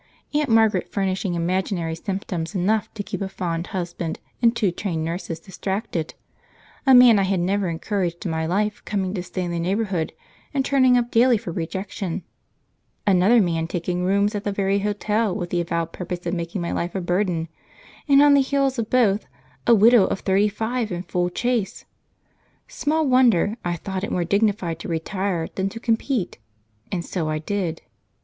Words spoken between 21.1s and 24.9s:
chase! Small wonder I thought it more dignified to